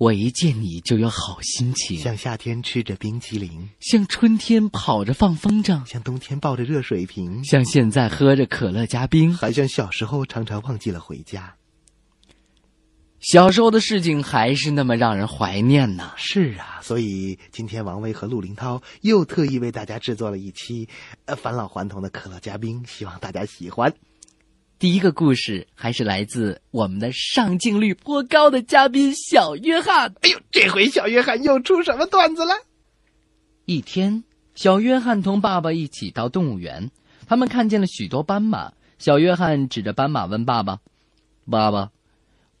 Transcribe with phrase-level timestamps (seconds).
[0.00, 9.36] 我一见你就有好心情，像夏天吃着冰淇淋，像春天跑着放风筝，像冬天抱着热水瓶，像现在喝着可乐加冰。
[9.36, 11.54] 还像小时候常常忘记了回家。
[13.18, 16.12] 小时候的事情还是那么让人怀念呢。
[16.16, 20.88] 是啊，所以今天王威和陆林涛又特意为大家制作了一期
[21.26, 23.92] 呃返老还童的可乐加冰，希望大家喜欢。
[24.80, 30.14] 第一个故事还是来自我们的上镜率颇高的嘉宾小约翰。
[30.22, 32.54] 哎呦，这回小约翰又出什么段子了？
[33.66, 36.90] 一天，小约翰同爸爸一起到动物园，
[37.26, 38.72] 他们看见了许多斑马。
[38.98, 40.78] 小约翰指着斑马问爸爸
[41.50, 41.90] ：“爸爸，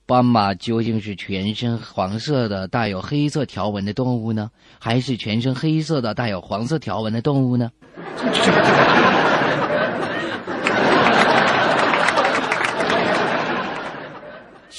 [0.04, 7.70] 斑马究竟是全身黄色的带有黑色条纹的动物呢，还是全身黑色的带有黄色条纹的动物呢？”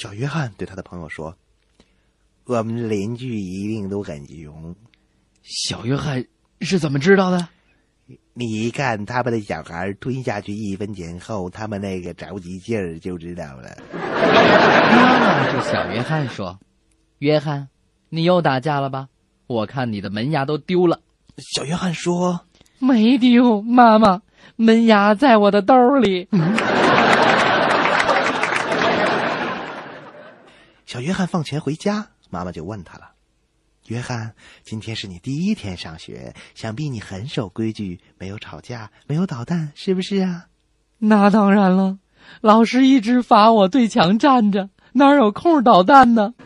[0.02, 1.36] 小约翰对他的朋友说
[2.44, 4.74] ：“我们的邻居一定都很穷，
[5.44, 6.24] 小约翰
[6.60, 7.46] 是怎么知道的？
[8.34, 13.76] 你一看他们的小孩吞下去一分钱后，他们那个着急劲儿就知道了。
[13.92, 16.58] 妈妈对小约翰说
[17.20, 17.68] ：“约翰，
[18.08, 19.06] 你又打架了吧？
[19.46, 20.98] 我看你的门牙都丢了。”
[21.54, 22.40] 小约翰说
[22.80, 24.22] 没丢，妈妈，
[24.56, 26.26] 门牙在我的兜里。
[30.92, 33.12] “小约翰放学回家，妈妈就问他了
[33.88, 40.48] ：‘约翰，今天是你第一天上学，想必你很守规矩，没有吵架，没有捣蛋，是不是啊
[40.98, 41.96] 那当然了，
[42.42, 46.34] 老师一直罚我对墙站着，哪有空捣蛋呢？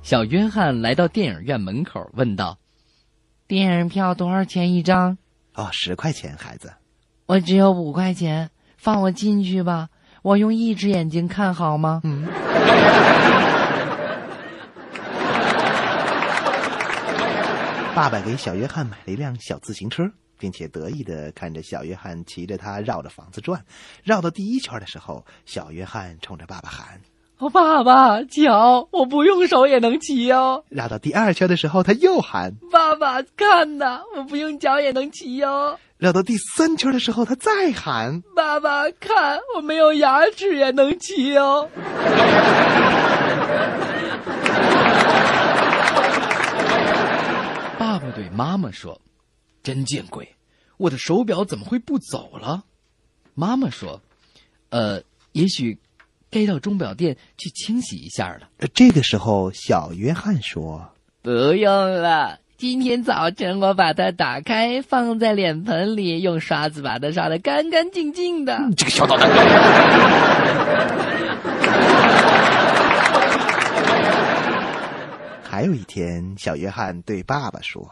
[0.00, 2.56] 小约翰来到电影院门口，问道
[3.46, 5.18] ：“电影票多少钱一张？”？’
[5.52, 6.72] 哦，十块钱，孩子。
[7.26, 9.88] 我只有五块钱，放我进去吧。
[10.22, 12.00] 我用一只眼睛看好吗？
[12.04, 12.26] 嗯。
[17.94, 20.02] 爸爸给小约翰买了一辆小自行车，
[20.38, 23.64] 并且得意的看着小约翰骑着它绕着房子转。
[24.02, 27.00] 绕到第一圈的时候，小约翰冲着爸爸喊
[27.38, 30.64] 哦，爸爸，瞧，我不用手也能骑哦。
[30.70, 32.54] ：“绕到第二圈的时候，他又喊。
[32.70, 35.76] 爸爸，看呐，我不用脚也能骑哦。
[35.98, 38.22] 绕到第三圈的时候，他再喊。
[38.36, 41.68] 爸爸，看，我没有牙齿也能骑哦。
[47.76, 49.00] 爸爸对妈妈说
[49.62, 50.36] ：“真见鬼，
[50.76, 52.62] 我的手表怎么会不走了？”
[53.34, 54.00] 妈妈说
[54.70, 55.02] ：“呃，
[55.32, 55.78] 也许
[56.34, 60.84] 该到钟表店去清洗一下了。”呃这个时候，小约翰说
[61.22, 68.58] 不用了，今天早晨我把它打开，放在脸盆里，用刷子把它刷得干干净净的。
[68.76, 69.30] ：“这个小捣蛋。
[75.48, 77.88] ”还有一天，小约翰对爸爸说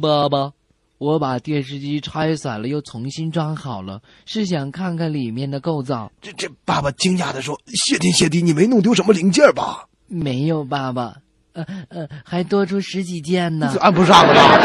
[0.00, 0.52] 爸爸，
[0.98, 6.10] 我把电视机拆散了，又重新装好了，是想看看里面的构造。
[6.20, 11.14] ：“这这。”爸爸惊讶地说：“谢天谢地，你没弄丢什么零件吧没有，爸爸，
[11.52, 13.78] 呃呃，还多出十几件？”呢这。
[13.78, 14.58] 按不上了吧？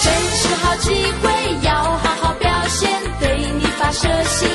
[0.00, 0.90] 真是好机
[1.22, 1.30] 会，
[1.64, 4.48] 要好好表现，对你发射心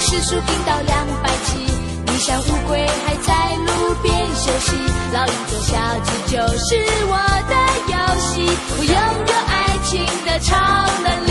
[0.00, 1.58] 时速频道两百七
[2.06, 4.76] 你像乌龟还在路边休息
[5.12, 6.76] 老鹰捉小鸡就是
[7.08, 7.14] 我
[7.48, 7.54] 的
[7.90, 8.46] 游戏
[8.78, 8.94] 我拥
[9.26, 9.52] 有爱
[9.84, 9.90] 情
[10.24, 10.54] 的超
[11.02, 11.28] 能力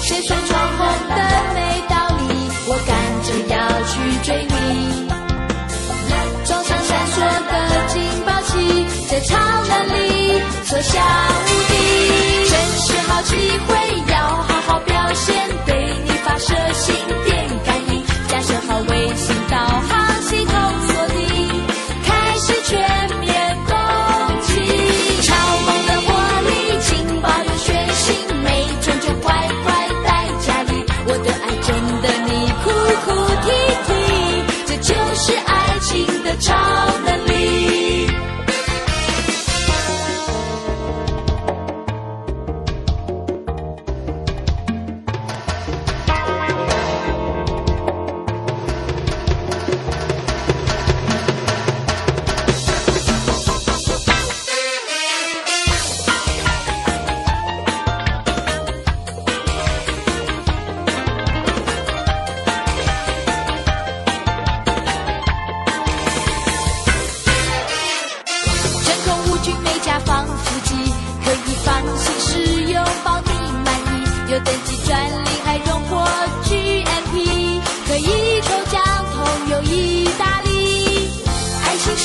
[0.00, 0.80] 谁说闯红
[1.10, 1.18] 灯
[1.54, 1.58] 没
[1.88, 1.94] 道
[2.28, 2.30] 理
[2.66, 2.90] 我赶
[3.24, 3.54] 着要
[3.84, 3.92] 去
[4.24, 4.52] 追你
[6.46, 7.16] 装上闪烁
[7.50, 7.52] 的
[7.88, 8.50] 警报器
[9.10, 9.36] 这超
[9.68, 11.04] 能力所向
[11.44, 11.72] 无敌
[12.48, 13.36] 真是好机
[13.68, 13.68] 会
[14.10, 15.36] 要好好表现
[15.66, 15.74] 对
[16.04, 17.39] 你发射心电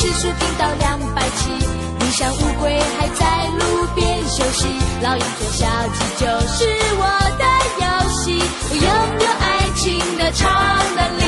[0.06, 1.50] 时速顶到两百七，
[2.00, 4.68] 你像乌龟还在路边休息，
[5.02, 6.58] 老鹰捉小鸡就是
[7.00, 7.04] 我
[7.40, 7.44] 的
[7.82, 8.24] 游戏，
[8.70, 8.86] 我拥
[9.20, 9.44] 有爱
[9.76, 9.84] 情
[10.18, 10.48] 的超
[10.96, 11.24] 能力。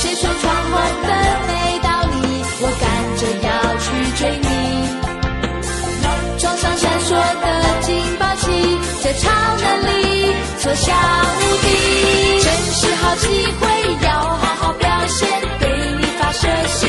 [0.00, 0.72] 谁说闯红
[1.02, 1.08] 灯
[1.46, 1.50] 没
[1.80, 2.24] 道理？
[2.60, 2.88] 我赶
[3.18, 3.86] 着要去
[4.16, 4.46] 追你。
[6.38, 7.44] 装上闪烁的
[7.82, 7.88] 警
[8.18, 9.28] 报器，这超
[9.60, 10.86] 能力所向
[11.36, 11.66] 无敌。
[12.40, 13.26] 真是好机
[13.60, 13.68] 会，
[14.06, 15.28] 要好好表现，
[15.60, 15.68] 对
[15.98, 16.88] 你发射心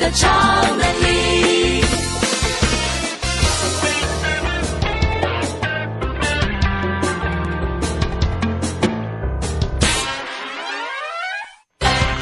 [0.00, 0.26] 的超
[0.76, 1.82] 能力。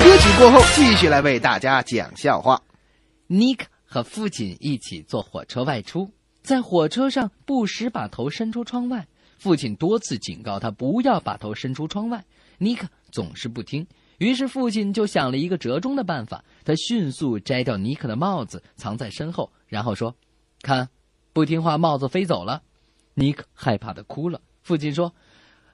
[0.01, 2.61] 歌曲过后，继续来为大家讲笑话。
[3.29, 6.11] 尼克和父亲一起坐火车外出，
[6.43, 9.07] 在火车上不时把头伸出窗外。
[9.39, 12.25] 父亲多次警告他不要把头伸出窗外，
[12.59, 13.87] 尼克总是不听。
[14.19, 20.15] 于是父亲就想了一个折中的办法，他迅速摘掉尼克的帽子，藏在身后，然后说
[20.61, 20.91] ：“看，
[21.32, 22.62] 不听话，帽子飞走了。”
[23.17, 24.43] 尼克害怕的哭了。
[24.61, 25.15] 父亲说：“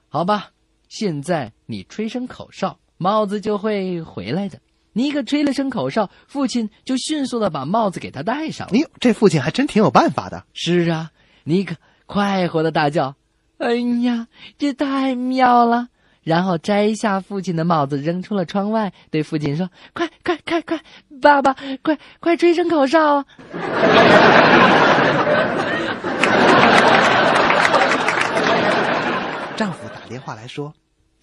[0.07, 0.51] 好吧，
[0.87, 4.61] 现在你吹声口哨，帽子就会回来的。”
[4.95, 8.73] 尼克吹了声口哨，父亲就迅速的把帽子给他戴上了。
[8.73, 10.45] 哎呦，这父亲还真挺有办法的。
[10.53, 11.11] 是啊，
[11.43, 11.75] 尼克
[12.05, 13.17] 快活的大叫
[13.59, 15.89] ：“哎呀，这太妙了！”
[16.25, 20.81] 然后摘下父亲的帽子，扔出了窗外，对父亲说：“快快快快，
[21.21, 23.25] 爸爸，快快吹声口哨啊！”
[29.55, 30.73] 丈夫打电话来说，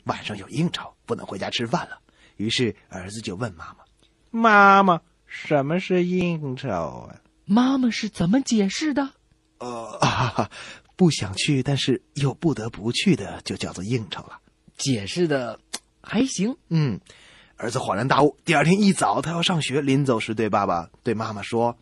[0.05, 1.99] 晚上有应酬，不能回家吃饭了。
[2.37, 3.83] 于是儿子就问妈妈
[4.31, 9.11] ：“妈妈，什么是应酬啊妈妈是怎么解释的？？”
[9.59, 10.49] 呃啊，
[10.95, 14.39] 不想去，但是又不得不去的，就叫做应酬了。
[14.77, 15.59] 解释的
[16.01, 16.57] 还行。
[16.69, 17.01] 嗯，
[17.57, 18.37] 儿子恍然大悟。
[18.45, 21.77] 第二天一早，他要上学，临走时对爸爸、对妈妈说：“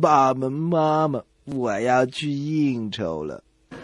[0.00, 3.42] 爸爸妈妈，我要去应酬了。”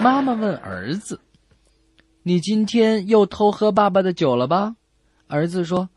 [0.00, 1.20] 妈妈问儿子
[2.24, 4.76] ：“你今天又偷喝爸爸的酒了吧？”
[5.28, 5.90] 儿子说：“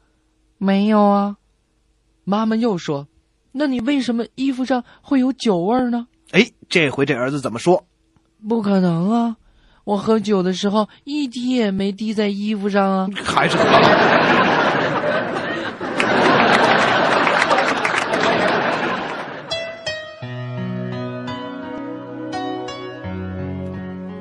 [0.59, 1.37] 没有啊。”
[2.25, 3.07] 妈妈又说
[3.53, 6.12] ：“那你为什么衣服上会有酒味儿呢哎，
[6.73, 7.85] 这回这儿子怎么说？？”
[8.49, 9.37] 不可能啊！
[9.83, 13.07] 我喝酒的时候一滴也没滴在衣服上啊！
[13.23, 13.63] 还是喝。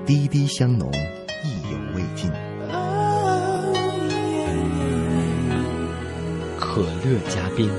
[0.04, 2.30] 滴滴香浓，意犹未尽。
[6.60, 7.70] 可乐加冰，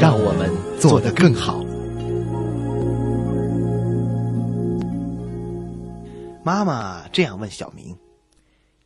[0.00, 1.64] 让我们做得更好。
[6.48, 7.94] 妈妈这样问小明：“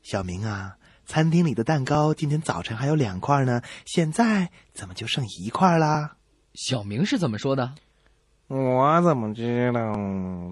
[0.02, 0.74] 小明啊，
[1.06, 6.16] 餐厅里的蛋糕今天早晨还有两块呢，现在怎么就剩一块啦？
[6.54, 7.70] 小明是怎么说的？
[8.48, 9.80] 我怎么知道？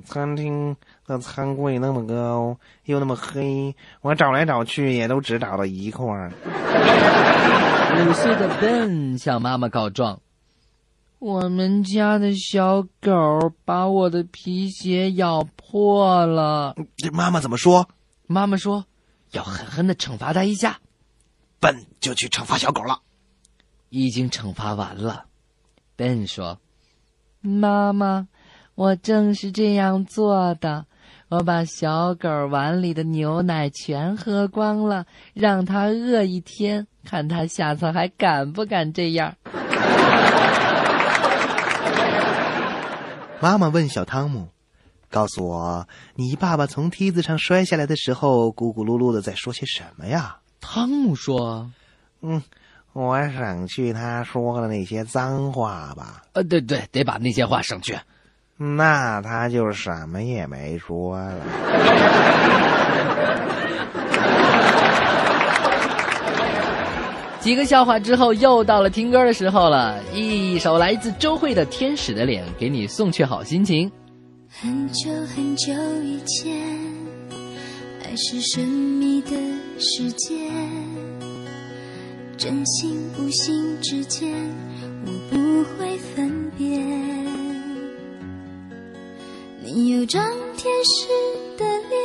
[0.04, 6.06] 餐厅的餐柜那么高，又那么黑，我找来找去也都只找到一块。
[8.06, 10.20] 五岁的 Ben 向妈妈告状
[11.20, 17.86] ：“我们家的小狗把我的皮鞋咬破了。”这妈妈怎么说？
[18.26, 18.86] 妈妈说
[19.32, 20.80] ：“要狠狠的惩罚它一下。”
[21.60, 23.02] 笨就去惩罚小狗了。
[23.90, 25.26] 已经惩罚完了
[25.96, 26.58] ，Ben 说。
[27.42, 28.28] 妈妈，
[28.74, 30.86] 我正是这样做的。
[31.28, 39.36] 我把小狗碗里的牛奶全喝光了，让它饿一天，看它下次还敢不敢这样。
[43.40, 44.48] 妈妈问小汤姆
[45.10, 51.70] ：“告诉我，你爸爸从梯子上摔下来的时候，咕咕噜噜的在说些什么呀？”汤姆说
[52.22, 52.42] ：“嗯。”
[52.92, 56.24] 我省去他说的那些脏话吧。
[56.32, 57.96] 呃，对对，得把那些话省去。
[58.56, 61.40] 那他就什么也没说了。
[67.40, 69.98] 几个笑话之后，又到了听歌的时候了。
[70.14, 73.90] 一首来自周蕙的《天使的脸》，给你送去好心情。
[74.46, 75.72] 很久很久
[76.04, 76.54] 以前，
[78.04, 79.30] 爱是神秘的
[79.78, 80.36] 世界。
[82.36, 84.30] 真心无心之间，
[85.06, 86.86] 我不会分辨。
[89.62, 90.22] 你有张
[90.58, 91.08] 天使
[91.56, 92.00] 的脸，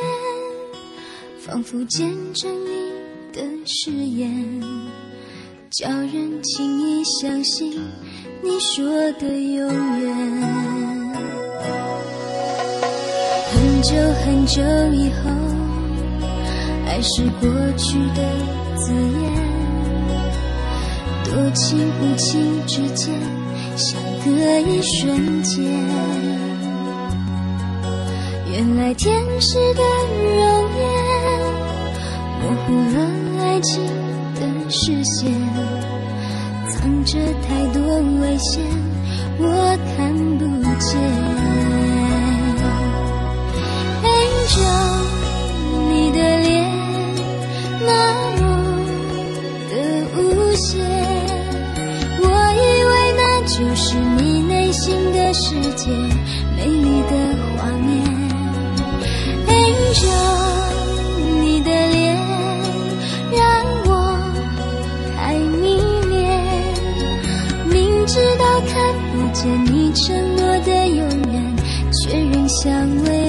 [1.40, 2.92] 仿佛见证你
[3.34, 4.62] 的誓言，
[5.78, 7.70] 叫人轻易相信
[8.42, 8.86] 你说
[9.20, 9.68] 的永
[10.00, 10.16] 远。
[13.52, 14.62] 很久很久
[14.94, 15.30] 以后，
[16.88, 18.24] 爱是过去的
[18.78, 19.22] 字眼。
[21.26, 23.14] 多情无情之间，
[23.76, 25.62] 相隔一瞬间。
[28.50, 29.84] 原来天使的
[30.24, 30.32] 容
[30.78, 30.88] 颜，
[32.40, 33.84] 模糊了爱情
[34.70, 35.32] 视线，
[36.70, 37.18] 藏着
[37.48, 37.82] 太多
[38.22, 38.64] 危险，
[39.38, 40.44] 我看不
[40.80, 41.00] 见。
[44.04, 44.64] Angel，
[45.90, 46.46] 你的脸
[47.86, 47.92] 那
[48.38, 48.44] 么
[49.70, 49.74] 的
[50.18, 50.20] 无
[50.56, 50.64] 邪。
[53.48, 55.90] 就是你内心的世界，
[56.58, 57.12] 美丽的
[57.56, 58.04] 画面。
[59.48, 60.10] Angel，
[69.36, 71.56] 见你承诺的永远，
[71.92, 72.72] 却仍想
[73.04, 73.25] 为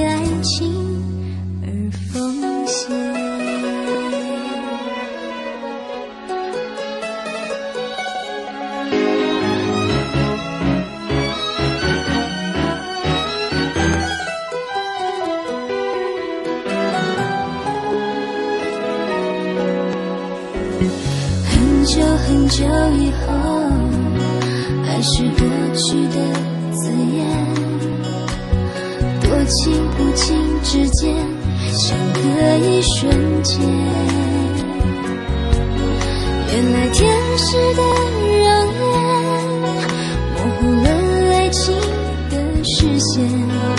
[43.16, 43.75] 间。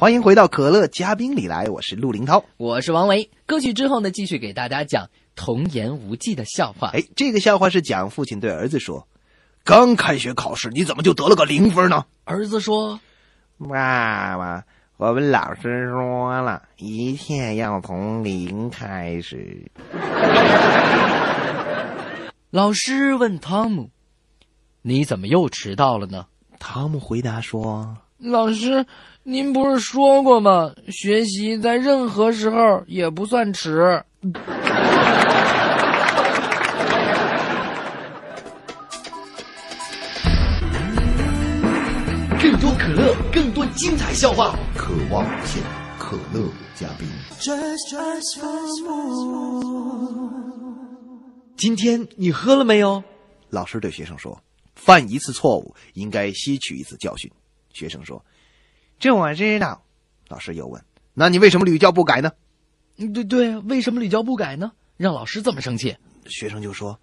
[0.00, 2.44] 欢迎回到可乐嘉宾里来，我是陆林涛。
[2.56, 3.32] 我是王维。
[3.46, 6.92] 歌曲之后呢，继续给大家讲童言无忌的笑话。
[6.94, 9.08] 哎，这个笑话是讲父亲对儿子说
[9.66, 13.00] ：“刚开学考试，你怎么就得了个零分呢儿子说？”
[13.58, 14.64] 爸爸，
[14.98, 19.68] 我们老师说了，一切要从零开始。
[22.50, 23.90] 老师问汤姆
[24.82, 26.26] ：“你怎么又迟到了呢
[26.60, 28.84] 汤姆回答说？”老师，
[29.22, 30.72] 您不是说过吗？
[30.88, 34.02] 学习在任何时候也不算迟。
[42.40, 44.52] 更多可乐，更多精彩笑话。
[44.76, 45.62] 渴望无限，
[45.96, 46.44] 可乐
[46.74, 47.06] 嘉宾。
[51.56, 53.00] 今天你喝了没有？
[53.50, 54.36] 老师对学生说
[54.74, 57.30] ：“犯一次错误，应该吸取一次教训。”
[57.72, 58.24] 学生说
[58.98, 59.82] ：“这我知道。”
[60.28, 60.84] 老师又问
[61.14, 62.32] ：“那你为什么屡教不改呢
[63.14, 64.72] ？”“对对，为什么屡教不改呢？
[64.96, 65.96] 让老师这么生气？”
[66.26, 66.98] 学生就说：“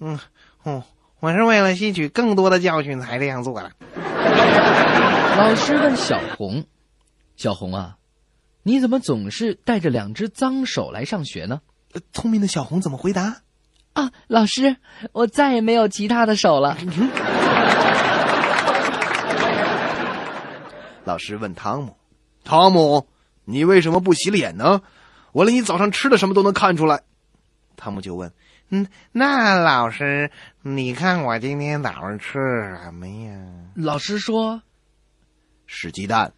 [0.00, 0.18] 嗯，
[0.62, 0.84] 哦，
[1.20, 3.72] 我是为了吸取更多的教训才这样做的。
[5.36, 6.64] ”老师问小红
[7.36, 7.98] ：“小红啊，
[8.62, 11.60] 你怎么总是带着两只脏手来上学呢？”
[12.12, 13.42] 聪明的小红怎么回答？
[13.92, 14.76] 啊，老师，
[15.12, 16.76] 我再也没有其他的手了。
[21.04, 21.96] 老师问汤姆
[22.44, 23.06] ：“汤姆，
[23.44, 24.80] 你为什么不洗脸呢？
[25.32, 27.02] 我连你早上吃的什么都能看出来。”
[27.76, 28.32] 汤姆就问
[28.70, 30.30] ：“嗯，那老师，
[30.62, 32.38] 你看我今天早上吃
[32.82, 33.36] 什么呀？”
[33.76, 34.62] 老师说
[35.66, 36.32] ：“是鸡蛋。”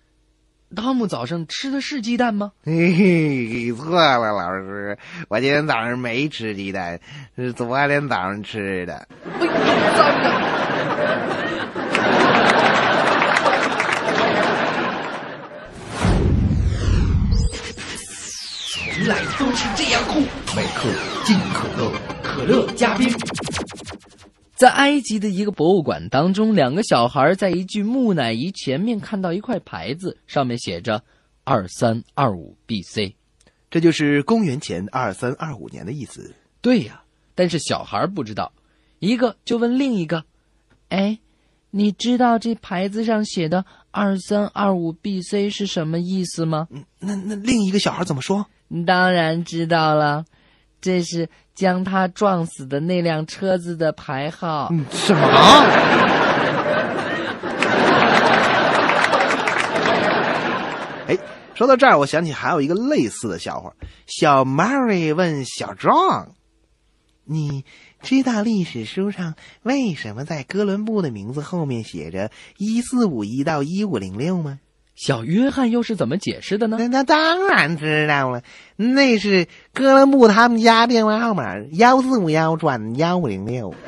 [0.75, 2.51] 汤姆早上吃的是鸡蛋吗？
[2.65, 6.99] 嘿嘿，错了，老师，我今天早上没吃鸡蛋，
[7.37, 9.07] 是昨天早上吃的。
[9.39, 11.46] 哎呀，脏
[19.07, 20.19] 来都是这样酷，
[20.57, 20.89] 每克
[21.25, 21.93] 尽可乐，
[22.25, 23.09] 可乐加冰。
[24.57, 31.05] 在埃及的一个博物馆当中，两个小孩在一具木乃伊前面看到一块牌子，上面写着
[31.45, 33.15] “二三二五 B.C.”，
[33.71, 36.35] 这就是公元前二三二五年的意思。
[36.61, 37.03] 对呀，
[37.37, 38.53] 但是小孩不知道，
[38.99, 40.25] 一个就问另一个
[40.91, 41.21] ：“哎，
[41.71, 48.45] 你知道这牌子上写的‘二三二五 B.C.’ 是什么意思吗？”嗯，那那另一个小孩怎么说？
[48.87, 50.25] 当然知道了，
[50.81, 51.29] 这是。
[51.57, 54.69] 将他撞死的那辆车子的牌号？
[54.71, 55.27] 嗯，什么？
[61.09, 61.17] 哎，
[61.55, 63.73] 说到这儿，我想起还有一个类似的笑话。
[64.07, 66.27] 小 Mary 问小 John：“
[67.25, 67.65] 你
[68.03, 74.59] 知道历史书上为什么在哥伦布的名字后面写着一四五一到一五零六吗？”
[74.97, 76.79] 小约翰又是怎么解释的呢？
[76.81, 78.43] 那那当然知道了，
[78.77, 83.75] 那是哥伦布他们家电话号码幺四五幺转幺五零六。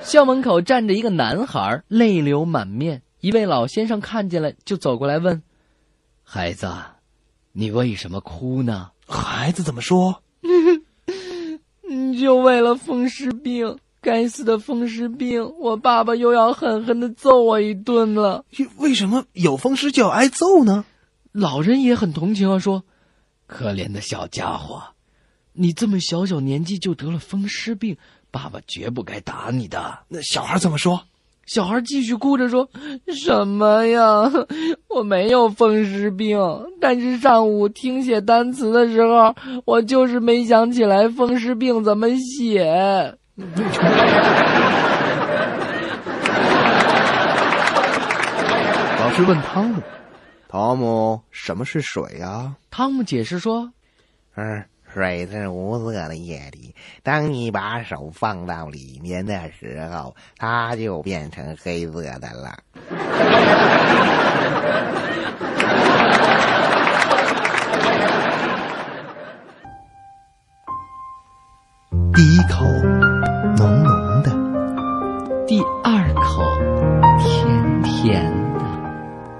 [0.00, 3.02] 校门口站着一个男孩，泪流满面。
[3.20, 5.42] 一位老先生看见了，就走过来问
[6.24, 6.66] ：“孩子，
[7.52, 10.22] 你为什么哭呢？”孩子怎么说？
[12.18, 13.78] 就为了风湿病。
[14.02, 15.52] 该死的风湿病！
[15.58, 18.44] 我爸爸又要狠狠的揍我一顿了。
[18.78, 20.84] 为什么有风湿就要挨揍呢？
[21.32, 22.82] 老人也很同情啊，说
[23.46, 24.82] ：“可怜的小家伙，
[25.52, 27.96] 你这么小小年纪就得了风湿病，
[28.30, 31.02] 爸爸绝不该打你的。”那小孩怎么说？
[31.46, 32.68] 小孩继续哭着说
[33.12, 34.32] ：“什么呀？
[34.88, 36.38] 我没有风湿病，
[36.80, 39.34] 但是上午听写单词的时候，
[39.64, 43.16] 我就是没想起来风湿病怎么写。”
[48.98, 49.82] 老师问汤姆
[50.48, 53.72] ：“汤姆，什么是水呀？”汤姆解释说
[54.36, 62.58] ：“嗯，水是无色的液体，当你把手放到里面的时候，它就变成黑色的了。”
[72.12, 73.09] 第一口。
[75.50, 76.44] 第二口
[77.18, 78.22] 甜甜
[78.56, 78.64] 的，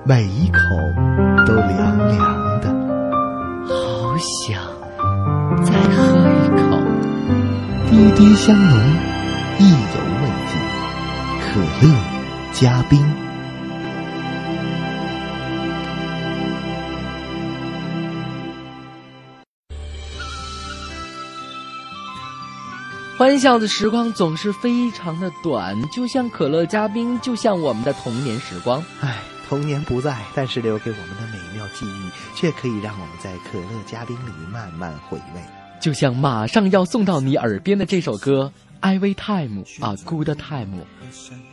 [0.03, 0.59] 每一口
[1.47, 2.67] 都凉凉的，
[3.65, 4.61] 好想
[5.63, 6.77] 再喝一口。
[7.89, 8.77] 滴滴香浓，
[9.61, 10.59] 意犹未尽。
[11.45, 11.95] 可乐
[12.55, 13.01] 加冰。
[23.21, 28.83] 欢笑的时光总是非常的短，就像可乐加冰，就像我们的童年时光。
[29.03, 35.43] 唉，童年不在，但是留给我们的美妙记忆，却可以让我们在可乐加冰里慢慢回味。
[35.83, 38.51] 就像马上要送到你耳边的这首歌
[38.99, 40.79] 《Every Time》啊，《Good Time》。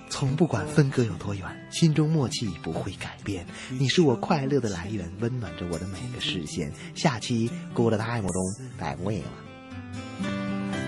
[0.07, 3.45] 从不管分隔有多远，心中默契不会改变。
[3.77, 6.71] 你是我快乐的来源，温暖着我的每个视线。
[6.95, 8.41] 下期《Good Time》中
[8.79, 10.36] 再会了。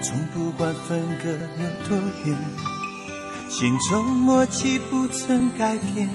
[0.02, 2.38] 从不管分隔有多远，
[3.50, 6.10] 心中默契不曾改变。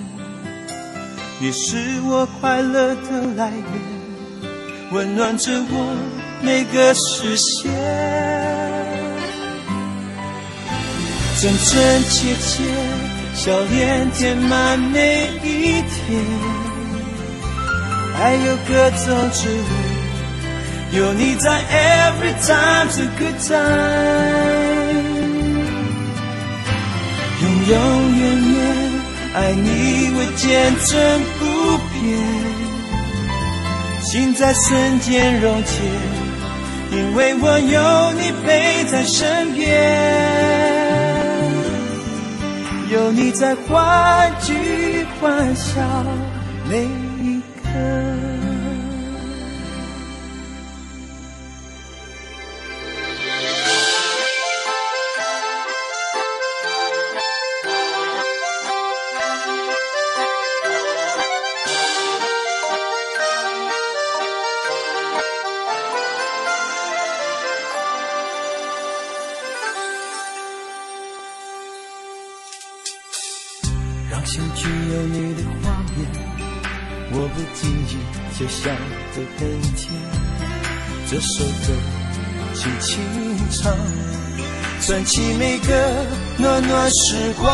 [1.39, 3.67] 你是我快乐的来源，
[4.93, 5.97] 温暖着我
[6.43, 7.71] 每个视线。
[11.41, 12.65] 真真切切，
[13.35, 16.25] 笑脸填满每一天，
[18.19, 19.94] 爱有各种滋味，
[20.97, 23.55] 有你在，every time's a good time。
[27.43, 27.75] 永永
[28.17, 28.23] 远
[28.55, 28.57] 远，
[29.35, 29.67] 爱你
[30.15, 31.43] 我坚贞不
[31.91, 32.01] 变，
[34.03, 35.81] 心在瞬间溶解，
[36.93, 39.65] 因为我有你陪在身边。
[42.93, 45.73] 有你在，欢聚欢笑
[46.71, 46.87] 每
[77.75, 77.93] 我不经意
[78.39, 78.71] 就笑
[79.15, 79.41] 得很
[79.75, 79.91] 甜。
[81.11, 81.73] 这首歌
[82.55, 83.01] 轻轻
[83.51, 83.75] 唱，
[84.81, 85.67] 串起每个
[86.39, 87.45] 暖暖时光。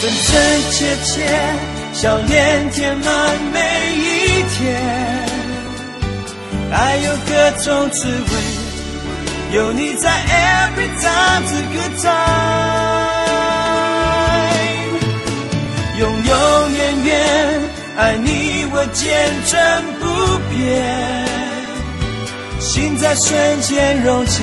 [0.00, 0.32] 真真
[0.70, 1.14] 切切，
[1.92, 3.58] 笑脸填满每
[3.96, 4.82] 一天，
[6.72, 8.14] 爱有各种滋味。
[9.52, 13.23] 有你在，every time's a good time。
[16.26, 17.10] 永远远，
[17.96, 20.04] 爱你我坚贞不
[20.48, 20.54] 变。
[22.58, 24.42] 心在瞬间溶解，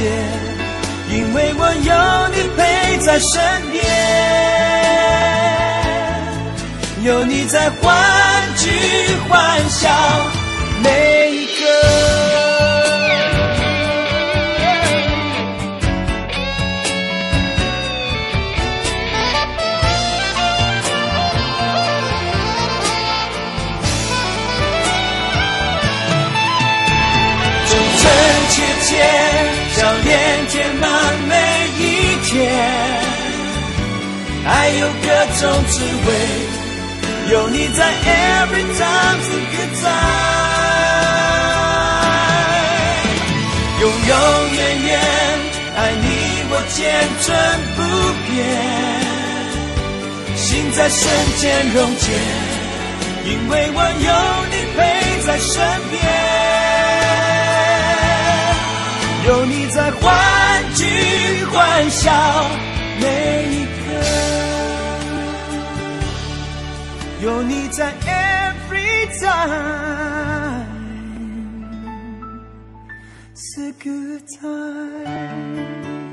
[1.10, 3.42] 因为我有你陪在身
[3.72, 3.84] 边。
[7.04, 7.90] 有你在，欢
[8.58, 8.70] 聚
[9.28, 9.90] 欢笑
[10.84, 11.62] 每一刻
[28.92, 30.90] 笑脸填满
[31.28, 31.34] 每
[31.80, 31.82] 一
[32.26, 32.52] 天，
[34.46, 35.08] 爱有各
[35.40, 35.74] 种滋
[36.08, 36.10] 味，
[37.32, 39.90] 有你在，every time's a good time。
[43.80, 44.14] 永永
[44.54, 44.90] 远远，
[45.78, 46.06] 爱你
[46.50, 46.80] 我坚
[47.26, 47.28] 贞
[47.76, 47.80] 不
[48.28, 48.30] 变，
[50.36, 51.00] 心在瞬
[51.38, 51.42] 间
[51.74, 52.04] 溶解，
[53.26, 54.12] 因为我有
[54.52, 54.80] 你陪
[55.26, 55.56] 在身
[55.90, 56.01] 边。
[60.00, 62.12] 欢聚欢笑
[63.00, 63.72] 每一刻。
[67.22, 70.66] 有你在，every time
[73.36, 76.11] is a good time。